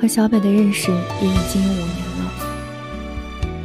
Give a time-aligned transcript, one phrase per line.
[0.00, 0.90] 和小北的认识
[1.20, 2.32] 也已经有五年了。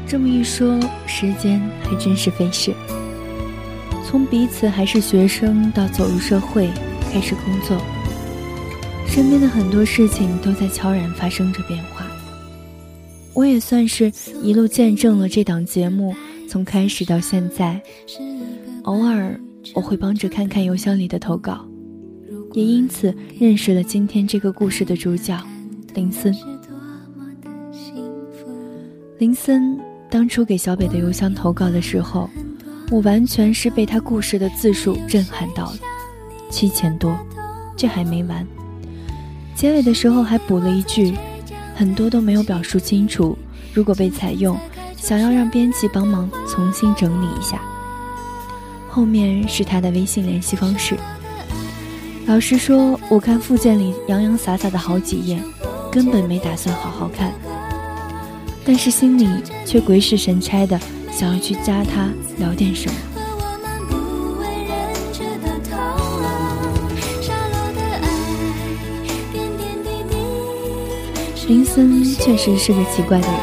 [0.07, 2.73] 这么一说，时间还真是飞逝。
[4.05, 6.69] 从彼此还是学生到走入社会，
[7.11, 7.81] 开始工作，
[9.07, 12.05] 身边的很多事情都在悄然发生着变化。
[13.33, 14.11] 我也算是
[14.43, 16.15] 一路见证了这档节目
[16.47, 17.81] 从开始到现在。
[18.83, 19.39] 偶尔
[19.73, 21.65] 我会帮着看看邮箱里的投稿，
[22.51, 25.35] 也因此认识了今天这个故事的主角
[25.93, 26.35] 林森。
[29.19, 29.79] 林森
[30.09, 32.29] 当初给小北的邮箱投稿的时候，
[32.91, 35.77] 我完全是被他故事的字数震撼到了，
[36.49, 37.17] 七千多，
[37.77, 38.45] 这还没完。
[39.55, 41.13] 结尾的时候还补了一句，
[41.75, 43.37] 很多都没有表述清楚，
[43.73, 44.57] 如果被采用，
[44.97, 47.61] 想要让编辑帮忙重新整理一下。
[48.89, 50.97] 后面是他的微信联系方式。
[52.25, 55.41] 老实说，我看附件里洋洋洒洒的好几页，
[55.93, 57.31] 根本没打算好好看。
[58.65, 59.27] 但是心里
[59.65, 60.79] 却鬼使神差的
[61.11, 62.95] 想要去加他聊点什么。
[71.47, 73.37] 林森确实是个奇怪的人，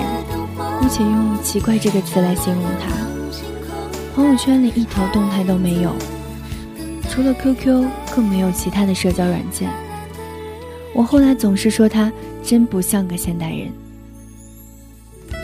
[0.80, 2.90] 姑且用“奇怪”这个词来形容他。
[4.16, 5.94] 朋友圈里一条动态都没有，
[7.08, 9.70] 除了 QQ，更没有其他的社交软件。
[10.92, 12.10] 我后来总是说他
[12.42, 13.68] 真不像个现代人。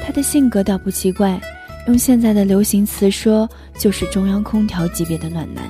[0.04, 1.40] 他的性格倒不奇怪，
[1.88, 5.64] 用现在的流行词说，就是中央空调级别的暖男。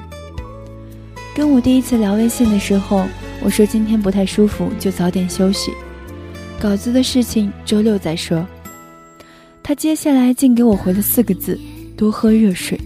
[1.34, 3.06] 跟我第一次聊微信的时候，
[3.42, 5.70] 我说今天不太舒服，就早点休息，
[6.60, 8.46] 稿子的事情周六再说。
[9.62, 11.58] 他接下来竟给我回了四个字：
[11.96, 12.80] 多喝热水，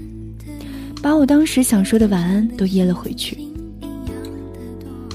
[1.02, 3.36] 把我当时想说的晚安都噎了回去。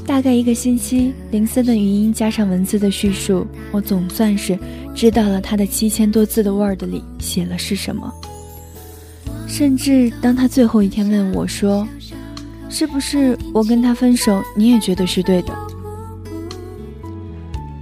[0.06, 4.58] 大概一个星期，林森的语音加上文字的叙述，我总算是
[4.94, 8.14] 知道了他的七千多字的 Word 里写了是什么。
[9.48, 11.88] 甚至当他最后一天问我说
[12.70, 15.54] ：“是不是我跟他分手，你也觉得是对的？”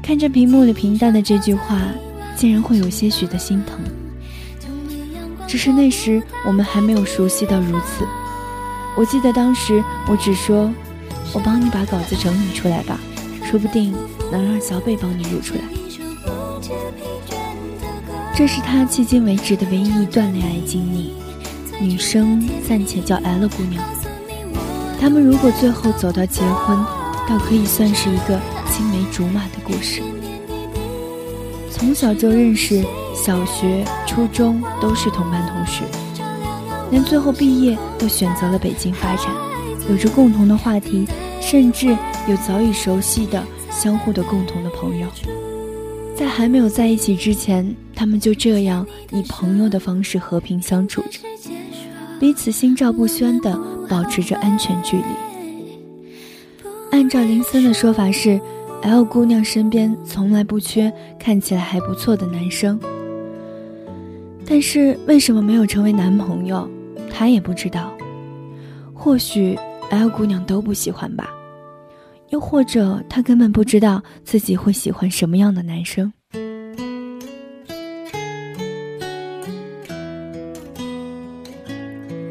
[0.02, 1.82] 看着屏幕里平淡的这句话，
[2.38, 3.80] 竟然会有些许的心疼。
[5.46, 8.06] 只是那时我们还没有熟悉到如此。
[8.98, 10.72] 我记得当时我只说。
[11.34, 13.00] 我帮你把稿子整理出来吧，
[13.44, 13.94] 说不定
[14.32, 15.62] 能让小北帮你录出来。
[18.36, 21.14] 这是他迄今为止的唯一一段恋爱经历，
[21.80, 23.84] 女生暂且叫 L 姑娘。
[25.00, 26.78] 他们如果最后走到结婚，
[27.28, 28.40] 倒可以算是一个
[28.72, 30.02] 青梅竹马的故事。
[31.70, 32.84] 从小就认识，
[33.14, 35.84] 小学、初中都是同班同学，
[36.90, 39.28] 连最后毕业都选择了北京发展。
[39.90, 41.06] 有着共同的话题，
[41.42, 41.90] 甚至
[42.28, 45.08] 有早已熟悉的相互的共同的朋友，
[46.16, 51.20] 在还没有在一起之前，他们就这样以朋友的方式和平相处着，
[52.20, 55.04] 彼此心照不宣的保持着安全距离。
[56.92, 58.40] 按照林森的说法是
[58.84, 62.80] ，L 姑娘身边从来不缺看起来还不错的男生，
[64.46, 66.70] 但是为什么没有成为男朋友，
[67.10, 67.92] 她也不知道，
[68.94, 69.60] 或许。
[69.90, 71.30] L 姑娘都不喜欢吧，
[72.30, 76.12] 又或者她根本不知道自己会喜欢什么样的男生。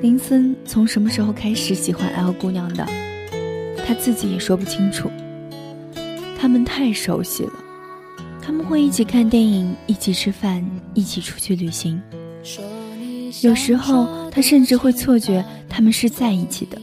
[0.01, 2.85] 林森从什么时候开始喜欢 L 姑娘的，
[3.87, 5.09] 他自己也说不清楚。
[6.37, 7.53] 他们太熟悉了，
[8.43, 12.03] 他们会一起看电影，一起吃饭，一起出去旅行。
[13.43, 16.77] 有时候他甚至会错觉他们是在一起的。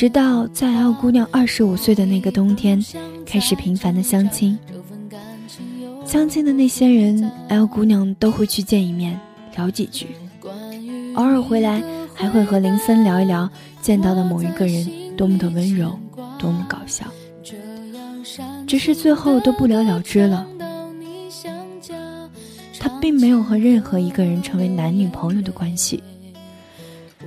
[0.00, 2.82] 直到在 L 姑娘二十五岁的那个冬天，
[3.26, 4.58] 开始频繁的相亲。
[6.06, 9.20] 相亲的那些人，L 姑娘都会去见一面，
[9.54, 10.06] 聊几句，
[11.16, 11.82] 偶尔回来
[12.14, 13.46] 还会和林森聊一聊
[13.82, 14.88] 见到的某一个人
[15.18, 16.00] 多么的温柔，
[16.38, 17.04] 多么搞笑。
[18.66, 20.46] 只是最后都不了了之了。
[22.78, 26.02] 他并没有和任何一个人成为男女朋友的关系，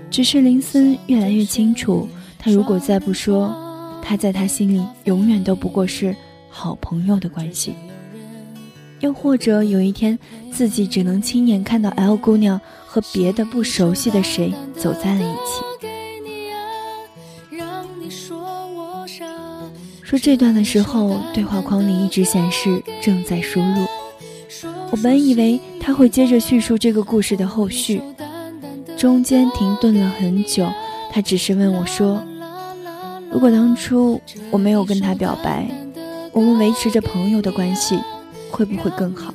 [0.10, 2.10] 只是林森越来越清楚。
[2.44, 3.56] 他如果再不说，
[4.02, 6.14] 他在他心里永远都不过是
[6.50, 7.74] 好朋友的关系。
[9.00, 10.20] 又或者有一天，
[10.52, 15.64] 自己只能亲眼看到 L 姑娘和别的不熟悉的谁走在了一起。
[20.02, 23.88] 说这段的时候，对话框里一直显示正在输入。
[24.92, 28.02] 我本以为他会接着叙述这个故事的后续，
[28.98, 30.70] 中间停顿了很久，
[31.10, 32.22] 他只是问我说。
[33.34, 34.22] 如果当初
[34.52, 35.68] 我没有跟他表白，
[36.32, 38.00] 我们维持着朋友的关系，
[38.52, 39.34] 会不会更好？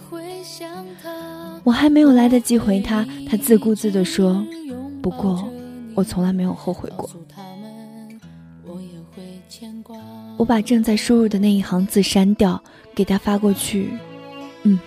[1.64, 4.46] 我还没有来得及回他，他自顾自地说
[5.02, 5.46] ：“不过，
[5.96, 7.10] 我从来没有后悔过。”
[10.38, 12.62] 我把正在输入的那一行字删掉，
[12.94, 13.90] 给他发过去。
[14.62, 14.78] 嗯，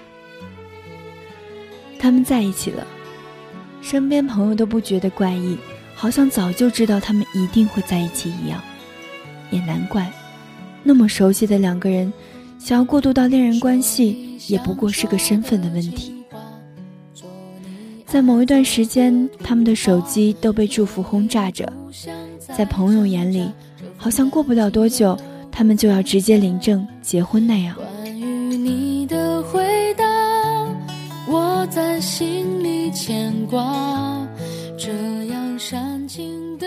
[1.99, 2.87] 他们在一起了，
[3.81, 5.57] 身边朋友都不觉得怪异，
[5.93, 8.61] 好像早就知道他们一定会在一起一样。
[9.51, 10.11] 也难怪，
[10.81, 12.11] 那么熟悉的两个人，
[12.57, 16.13] 想要过渡到恋人关系，也不过是个身份的问题。
[18.07, 21.71] 在某一段时间，他们的手机都被祝福轰炸着，
[22.39, 23.49] 在朋友眼里，
[23.95, 25.17] 好像过不了多久。
[25.53, 27.75] 他们就要直接领证结婚那样。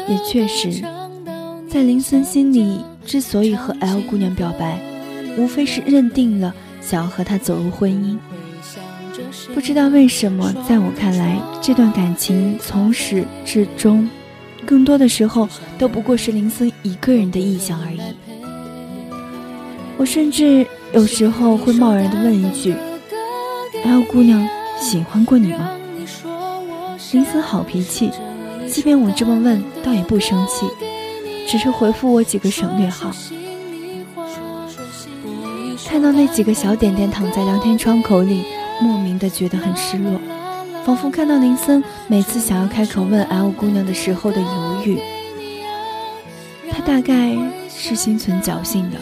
[0.06, 0.84] 也确实，
[1.74, 4.78] 在林森心里，之所以和 L 姑娘表白，
[5.36, 8.16] 无非是认定了想要和她走入婚姻。
[9.52, 14.08] 不知道为什么，在我看来，这段感情从始至终，
[14.64, 18.00] 更多的时候都不过是林森一个人的臆想而已。
[19.96, 22.72] 我甚至有时候会贸然的问一句
[23.84, 24.48] ：“L 姑娘
[24.80, 25.72] 喜欢过你吗？”
[27.10, 28.12] 林森好脾气，
[28.68, 30.66] 即便我这么问，倒也不生气，
[31.46, 33.10] 只是回复我几个省略号。
[35.86, 38.44] 看到那几个小点点躺在聊天窗口里，
[38.80, 40.20] 莫名的觉得很失落，
[40.84, 44.98] 仿佛看到林森每次想要开口问 L 姑娘的时候的犹豫。
[46.70, 47.36] 他大概
[47.68, 48.98] 是心存侥幸的。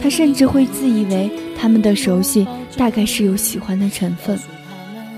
[0.00, 2.46] 他甚至会自以为他们的熟悉
[2.76, 4.38] 大概是有喜欢的成分，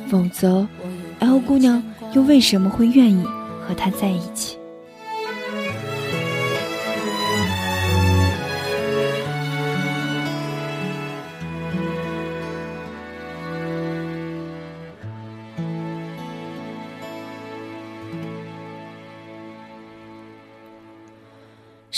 [0.08, 0.66] 否则
[1.18, 1.82] ，L 姑娘
[2.14, 3.22] 又为什么会愿意
[3.66, 4.56] 和他在一起？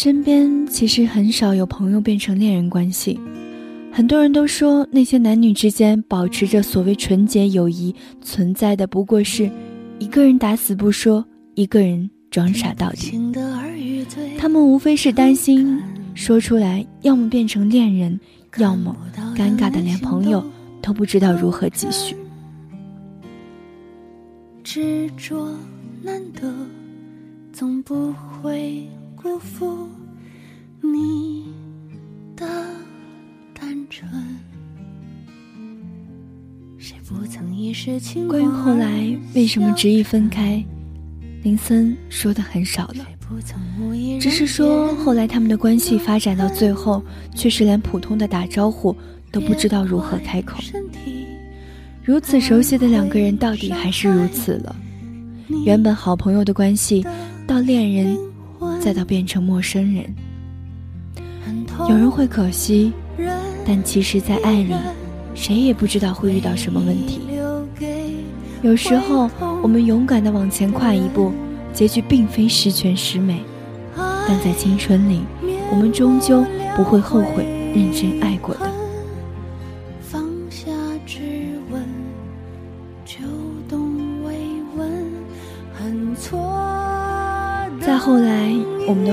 [0.02, 3.20] 身边其实很少有朋友变成恋人关系，
[3.93, 9.49] 很多人都说那些男女之间保持着所谓纯洁友谊存在的不过是
[10.00, 13.12] 一个人打死不说，一个人装傻到底。
[14.37, 15.81] 他们无非是担心
[16.16, 18.19] 说出来，要么变成恋人，
[18.56, 18.96] 要么
[19.37, 20.44] 尴尬的连朋友
[20.81, 22.16] 都不知道如何继续。
[24.64, 25.49] 执着
[26.02, 26.52] 难得，
[27.52, 28.84] 总不会。
[29.22, 29.88] 辜负
[30.80, 31.44] 你
[32.34, 32.44] 的
[33.54, 34.10] 单纯。
[38.28, 40.62] 关于后来为什么执意分开，
[41.44, 43.06] 林森说的很少了，
[44.20, 47.00] 只是说后来他们的关系发展到最后，
[47.32, 48.96] 却是连普通的打招呼
[49.30, 50.58] 都不知道如何开口。
[52.02, 54.75] 如此熟悉的两个人，到底还是如此了。
[55.64, 57.06] 原本好朋友的关系，
[57.46, 58.31] 到恋人。
[58.82, 60.12] 再到变成陌生人，
[61.88, 62.93] 有人会可惜，
[63.64, 64.75] 但其实，在爱里，
[65.37, 67.21] 谁也不知道会遇到什么问题。
[68.61, 69.30] 有时候，
[69.62, 71.30] 我们勇敢的往前跨一步，
[71.73, 73.45] 结局并非十全十美，
[73.97, 75.21] 但在青春里，
[75.71, 77.45] 我们终究不会后悔
[77.76, 78.81] 认真爱过的。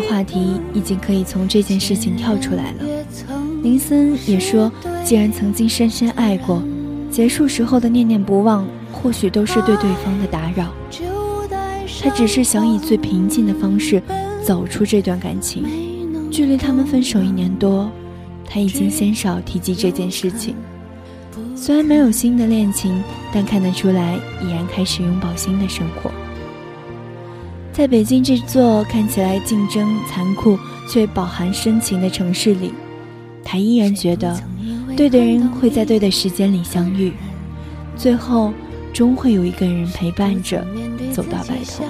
[0.10, 2.84] 话题已经可以从这件事情跳出来了。
[3.62, 4.72] 林森也说，
[5.06, 6.64] 既然曾经深深爱过，
[7.12, 10.74] 结束时候的念念不忘，或许都是对对方的打扰。
[12.02, 14.02] 他只是想以最平静的方式
[14.44, 15.64] 走出这段感情。
[16.32, 17.92] 距离他们分手一年多，
[18.50, 20.56] 他已经鲜少提及这件事情。
[21.56, 26.10] 虽然没有新的恋情，但看得出来，已然开始拥抱新的生活。
[27.80, 32.74] 在北京这座看起来竞争残酷却饱含深情的城市里，
[33.42, 34.38] 他依然觉得，
[34.98, 37.14] 对的人会在对的时间里相遇，
[37.96, 38.52] 最后
[38.92, 40.62] 终会有一个人陪伴着
[41.14, 41.86] 走到白头。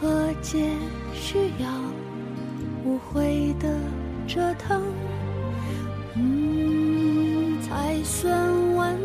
[0.00, 0.64] 和解
[1.12, 1.68] 需要
[2.86, 3.68] 无悔的
[4.26, 4.82] 折腾，
[6.14, 8.34] 嗯，才算
[8.76, 8.96] 完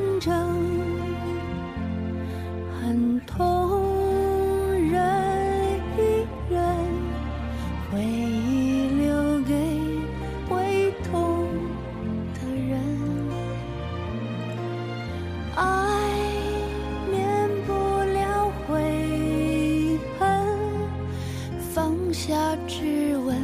[22.12, 23.36] 下指纹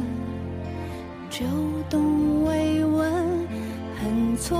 [1.30, 1.44] 就
[1.88, 3.46] 懂慰问
[4.00, 4.56] 很错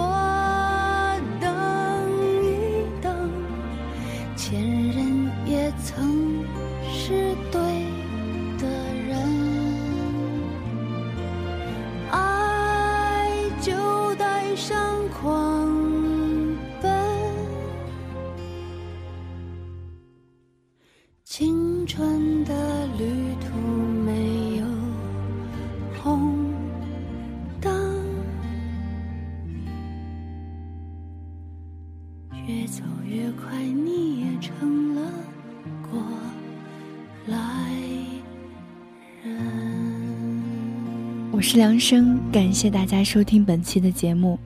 [41.49, 44.37] 是梁生，感谢大家收听本期的节目。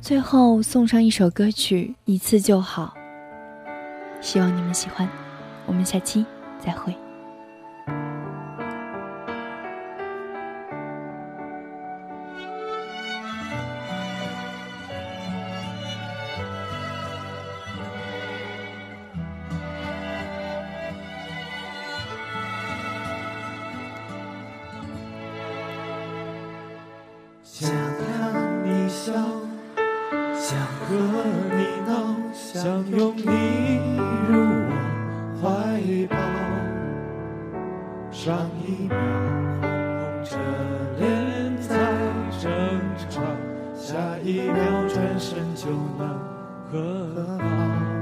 [0.00, 2.94] 最后送上一首歌曲《一次就好》，
[4.24, 5.06] 希望你们喜欢。
[5.66, 6.24] 我们下期
[6.58, 7.05] 再会。
[36.06, 36.16] 抱。
[38.10, 38.96] 上一秒
[39.60, 39.68] 红
[40.00, 40.36] 红着
[40.98, 41.76] 脸在
[42.40, 42.50] 争
[43.08, 43.20] 吵，
[43.74, 46.18] 下一秒转身就能
[46.72, 47.95] 和好。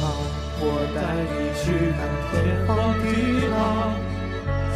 [0.00, 0.02] 好，
[0.60, 0.62] 我
[0.94, 0.98] 带
[1.32, 1.64] 你去
[1.96, 1.98] 看
[2.30, 2.34] 天
[2.66, 3.04] 荒地
[3.50, 3.54] 老，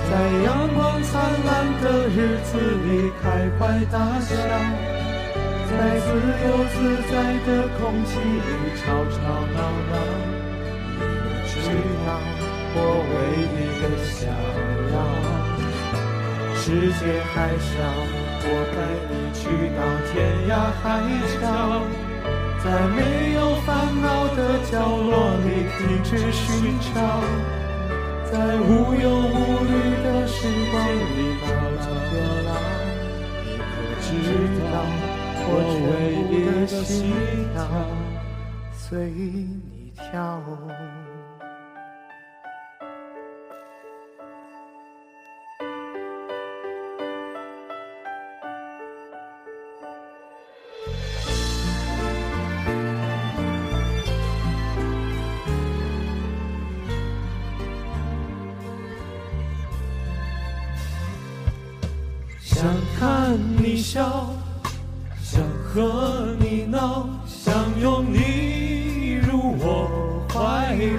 [0.08, 0.10] 在
[0.44, 1.10] 阳光灿
[1.44, 1.48] 烂
[1.82, 2.50] 的日子
[2.84, 2.88] 里
[3.22, 3.24] 开
[3.58, 3.60] 怀
[3.92, 4.30] 大笑，
[5.68, 6.06] 在自
[6.44, 6.76] 由自
[7.08, 7.12] 在
[7.46, 7.48] 的
[7.78, 9.16] 空气里吵吵
[9.54, 9.58] 闹
[9.90, 9.94] 闹。
[11.00, 11.66] 你知
[12.06, 12.08] 道
[12.74, 12.76] 我
[13.10, 13.12] 唯
[13.54, 14.16] 一的想
[14.92, 14.96] 要，
[16.54, 16.62] 世
[16.98, 17.00] 界
[17.34, 17.70] 还小，
[18.44, 18.76] 我带
[19.08, 19.40] 你去
[19.76, 20.12] 到天
[20.48, 20.50] 涯
[20.82, 20.84] 海
[21.40, 21.44] 角。
[22.64, 23.68] 在没有烦
[24.02, 24.38] 恼的
[24.70, 25.10] 角落
[25.44, 25.46] 里
[25.78, 26.94] 停止寻找，
[28.30, 29.72] 在无忧无虑
[30.02, 30.36] 的时
[30.70, 31.76] 光里慢慢
[32.10, 32.12] 变
[32.44, 32.48] 老。
[33.44, 33.62] 你可
[34.00, 34.06] 知
[34.72, 34.74] 道，
[35.50, 35.50] 我
[35.86, 35.88] 唯
[36.30, 36.86] 一的心
[37.54, 37.56] 跳
[38.72, 40.42] 随你跳。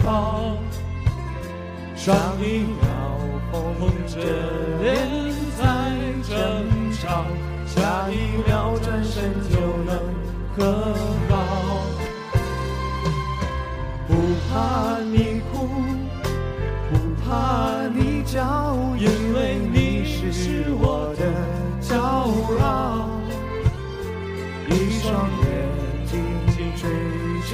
[0.10, 0.58] 怀抱。
[1.96, 2.84] 上一秒
[3.52, 4.18] 红着
[4.82, 5.08] 脸
[5.58, 5.64] 在
[6.28, 6.32] 争
[6.94, 7.26] 吵，
[7.68, 8.14] 下一
[8.48, 9.92] 秒转身就能
[10.58, 10.94] 和
[11.30, 11.34] 好。
[14.08, 14.14] 不
[14.50, 15.68] 怕你哭，
[16.90, 21.22] 不怕你叫，因为你是我的
[21.80, 21.96] 骄
[22.64, 23.10] 傲。
[24.68, 25.48] 一双眼
[26.06, 26.12] 睛
[26.48, 26.90] 紧追
[27.52, 27.54] 着，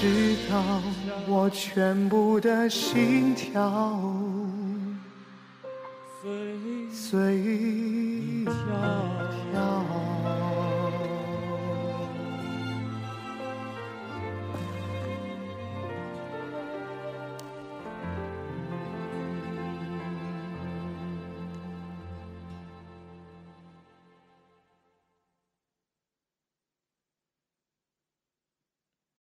[0.00, 0.80] 直到
[1.28, 4.00] 我全部的心跳
[6.90, 7.14] 随
[8.46, 8.54] 跳
[9.52, 10.09] 跳。